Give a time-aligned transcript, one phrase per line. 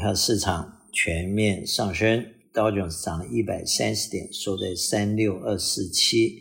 [0.00, 6.38] 票市场全面上升，道琼斯涨了一百三十点，收在三六二四七，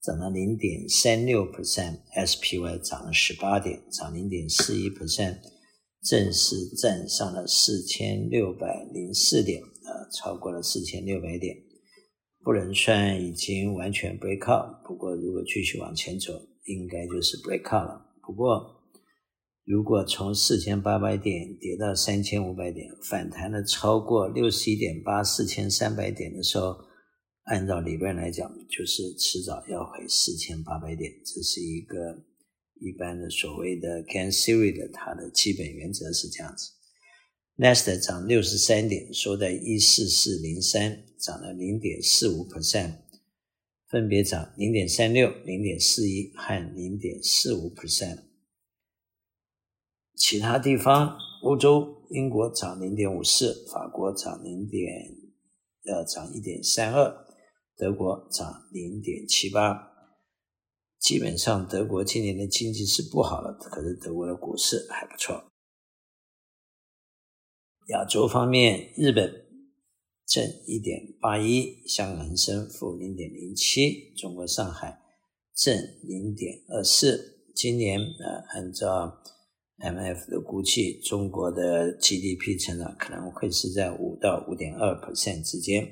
[0.00, 5.38] 涨了零点三六 percent；SPY 涨了十八点，涨零点四一 percent，
[6.04, 11.56] 正式站上了四千六百零四点，啊，超过了四千六百点，
[12.44, 18.06] 不能算已经完全 break out，不过如果继续往前走，应该就是 break out 了。
[18.22, 18.79] 不过，
[19.70, 26.76] 如果从四千八百点跌到三千五百点，反弹了超过六十一点八四千三百点的时候，
[27.44, 31.12] 按照理论来讲，就是迟早要回四千八百点。
[31.24, 32.20] 这是一个
[32.80, 36.72] 一般的所谓的 Game Theory 的它的基本原则是这样子。
[37.56, 42.94] Nasdaq 涨六十三点，收在一四四零三，涨了零点四五 percent，
[43.88, 48.29] 分别涨零点三六、零点四一和零点四五 percent。
[50.20, 55.16] 其他地方，欧洲，英国涨零点五四，法国涨零点，
[55.86, 57.26] 呃，涨一点三二，
[57.74, 59.88] 德国涨零点七八。
[60.98, 65.42] 基本上，德国今年的经济是不好了，可是德国的股市还不错。
[67.88, 69.46] 亚洲方面，日本
[70.26, 75.00] 正一点八一，香港恒生负零点零七，中国上海
[75.54, 77.38] 正零点二四。
[77.54, 79.22] 今年，呃，按照
[79.80, 85.90] MF 的估计，中国的 GDP 成长可能会是在五到五点二 percent 之间，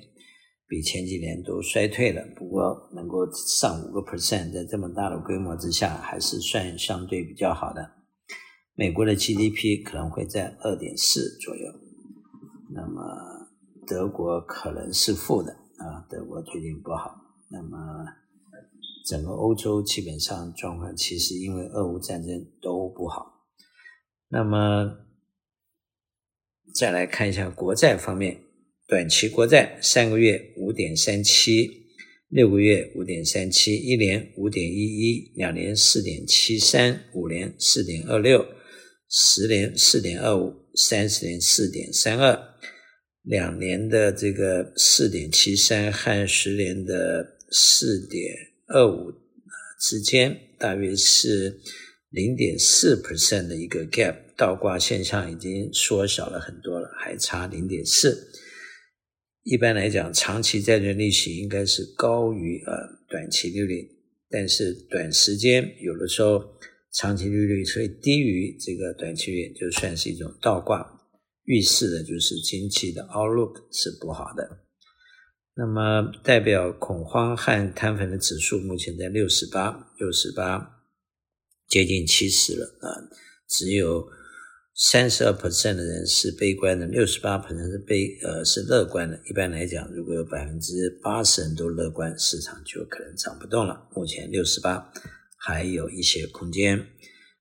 [0.67, 2.23] 比前几年都衰退了。
[2.37, 7.93] 不过能够上五个 percent，在这么大的规模之下，还是算相对比较好的。
[8.75, 11.73] 美国的 GDP 可能会在二点四左右，
[12.75, 13.03] 那么
[13.87, 17.15] 德国可能是负的啊，德国最近不好。
[17.51, 17.79] 那么
[19.07, 23.38] 整个欧洲基本上状况其实因为俄乌战争都不好。
[24.31, 25.07] 那么，
[26.75, 28.43] 再来看一下国债方面，
[28.87, 31.87] 短期国债三个月五点三七，
[32.29, 38.45] 六个月五点三七，一年五点一一，两年四点七三，五年四点二六，
[39.09, 42.39] 十年四点二五，三十年四点三二，
[43.23, 48.37] 两年的这个四点七三和十年的四点
[48.67, 49.11] 二五
[49.81, 51.59] 之间，大约是。
[52.11, 58.31] 零点四 percent 的一个 gap 倒挂现象已经缩小了很多了，还差零点四。
[59.43, 62.73] 一般来讲，长期债券利息应该是高于呃
[63.09, 63.89] 短期利率，
[64.31, 66.43] 但是短时间有的时候
[66.95, 70.87] 长期利率会低于这个短期利率，就算是一种倒挂，
[71.45, 74.65] 预示的就是经济的 outlook 是不好的。
[75.55, 80.78] 那么代表恐慌和贪粉的指数目前在六十八，六十八。
[81.69, 82.89] 接近七十了啊，
[83.47, 84.09] 只有
[84.75, 89.21] 三十二 percent 的人是悲观的，六十八 percent 是悲呃是乐观的。
[89.29, 93.87] 一般来讲，如果有百分之八十人都乐观，市场就可能涨不动了。
[93.95, 94.91] 目前六十八
[95.37, 96.87] 还有一些空间。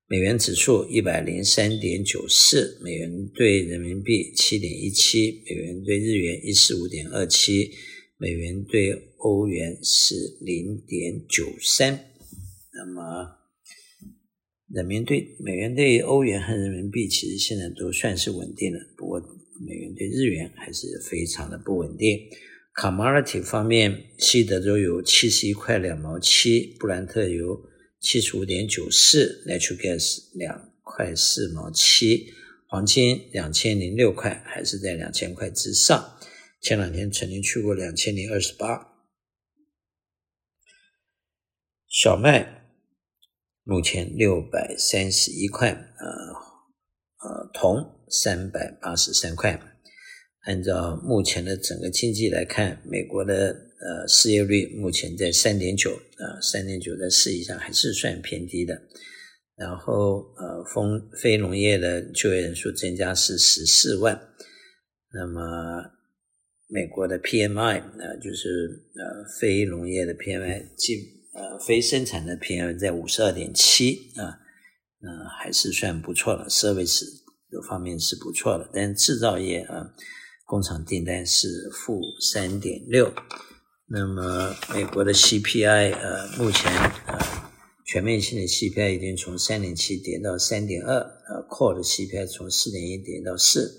[0.08, 7.70] 美元指数一百零三点九四，美元兑人民币七点一七，美元兑日元一四五点二七，
[8.18, 11.98] 美元兑欧元是零点九三。
[12.74, 13.37] 那么。
[14.70, 19.18] 人民币、美元兑欧元和人民币其实现在都算是稳定了，不过
[19.66, 22.18] 美元兑日元还是非常的不稳定。
[22.74, 27.62] Commodity 方面，西德州油七十一块两毛七，布兰特油
[27.98, 32.26] 七十五点九四，Natural Gas 两块四毛七，
[32.66, 36.18] 黄金两千零六块，还是在两千块之上。
[36.60, 38.86] 前两天曾经去过两千零二十八。
[41.88, 42.67] 小麦。
[43.68, 46.08] 目前六百三十一块，呃
[47.20, 49.60] 呃，铜三百八十三块。
[50.46, 58.74] 按照目前的整个经济来看，美国的呃失业率目前在三点九，啊，三点九在世界上还是算偏低的。
[59.54, 60.80] 然后呃，非
[61.20, 64.18] 非农业的就业人数增加是十四万。
[65.12, 65.84] 那么
[66.68, 71.17] 美国的 PMI，呃，就是呃非农业的 PMI 基。
[71.38, 74.26] 呃，非生产的 PM 在五十二点七啊，
[75.00, 77.04] 呃，还是算不错的，service
[77.68, 79.94] 方面是不错的，但制造业啊，
[80.44, 83.12] 工厂订单是负三点六。
[83.86, 86.72] 那么美国的 CPI 呃，目前
[87.06, 87.16] 呃，
[87.86, 93.78] 全面性的 CPI 已经从三点七跌到三点二，呃，core 的 CPI 从四点一跌到四，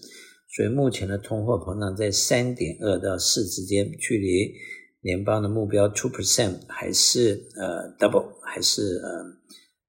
[0.55, 4.53] 所以目前的通货膨胀在三点二到四之间，距离。
[5.01, 9.23] 联邦的目标 two percent 还是呃 double 还是呃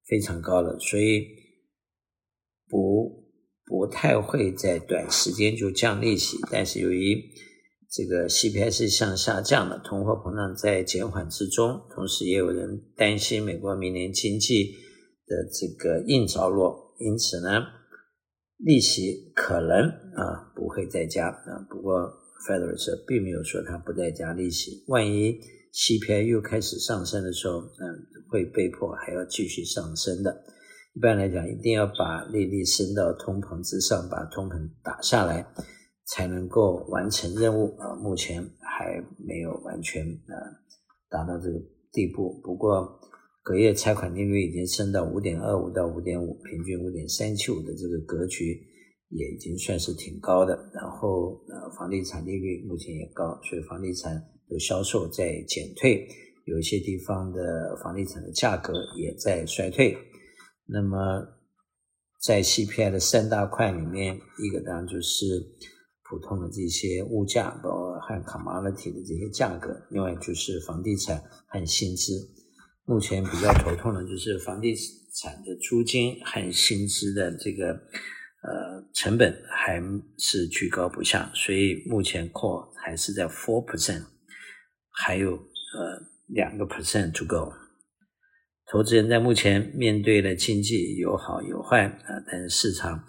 [0.07, 1.27] 非常高的，所以
[2.69, 3.25] 不
[3.65, 7.21] 不太会在短时间就降利息，但是由于
[7.91, 14.73] 这个 CPI 是向下降的，通货膨胀在减缓之中，同时也有人担心美国明年经济
[15.27, 17.67] 的这个硬着陆，因此呢，
[18.59, 21.67] 利息可能啊不会再加啊。
[21.69, 22.09] 不过
[22.47, 25.39] Federal Reserve 并没有说它不再加利息，万一
[25.73, 30.45] CPI 又开始上升的时候，嗯，会被迫还要继续上升的。
[30.95, 35.47] 一般来讲，一定要把利率升到通膨之上，把通膨打下来。
[36.13, 37.95] 才能够完成任务啊！
[37.95, 40.35] 目前还没有完全啊
[41.09, 41.57] 达到这个
[41.93, 42.41] 地步。
[42.43, 42.99] 不过
[43.45, 48.61] 隔夜拆款利率已经升到五点二五到五点五，平均五点三七五的这个格局
[49.11, 50.57] 也已经算是挺高的。
[50.75, 54.15] 然后呃，房地产利率目前也高，所以房地产
[54.49, 56.09] 的销售在减退，
[56.47, 59.97] 有一些地方的房地产的价格也在衰退。
[60.67, 60.97] 那么
[62.23, 65.25] 在 CPI 的三大块里面，一个当然就是。
[66.11, 72.15] 普通的这些物价，包括和 commodity 的这些价格，另外就是房地产和薪资。
[72.85, 74.75] 目前比较头痛的就是房地
[75.15, 77.81] 产的租金和薪资的这个
[78.43, 79.83] 呃成本还
[80.19, 84.05] 是居高不下，所以目前 core 还是在 four percent，
[84.91, 87.53] 还有呃两个 percent to go。
[88.67, 93.05] 投资人在目前面对的经济有好有坏啊、但是市场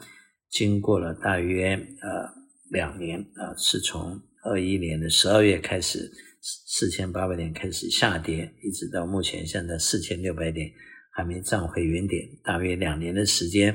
[0.50, 2.42] 经过了大约呃。
[2.72, 6.10] 两年啊，是从二一年的十二月开始，
[6.42, 10.72] 四千八百点开始下跌，一直到目前现在四千六百点，
[11.12, 12.24] 还没涨回原点。
[12.46, 13.74] 大约两年的时间，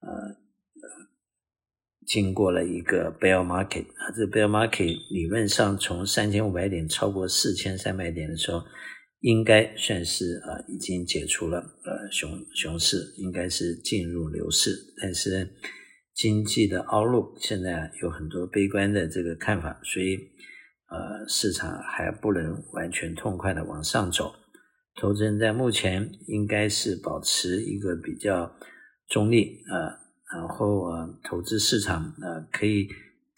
[0.00, 0.36] 呃，
[2.06, 8.62] 经过了一个 bear market 啊，这个 bear market 理论上从三千五百点超过四千三百点的时候，
[9.20, 15.50] 应该算是啊已经解除了呃熊熊市，应该是进入牛市，但是。
[16.18, 20.16] 经济的 outlook 现在有很多悲观的这个看法，所以
[20.88, 24.32] 呃市场还不能完全痛快的往上走。
[24.98, 28.50] 投资人在目前应该是保持一个比较
[29.06, 29.98] 中立啊、呃，
[30.34, 32.88] 然后呃投资市场呃可以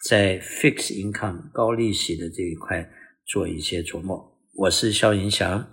[0.03, 2.89] 在 fixed income 高利息的这一块
[3.25, 4.37] 做一些琢磨。
[4.55, 5.67] 我是肖云祥，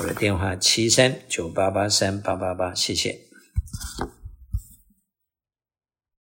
[0.00, 3.18] 我的电话七三九八八三八八八，谢谢。